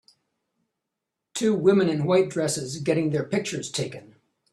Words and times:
Two 1.35 1.53
women 1.53 1.87
in 1.87 2.05
white 2.07 2.31
dresses 2.31 2.77
getting 2.79 3.11
their 3.11 3.23
pictures 3.23 3.69
taken 3.69 4.15